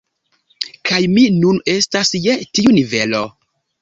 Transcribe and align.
Kaj 0.91 1.01
mi 1.11 1.25
nun 1.35 1.61
estas 1.75 2.13
je 2.25 2.39
tiu 2.59 2.77
nivelo 2.79 3.21